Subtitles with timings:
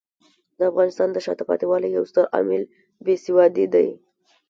[0.57, 2.61] د افغانستان د شاته پاتې والي یو ستر عامل
[3.05, 3.87] بې سوادي دی.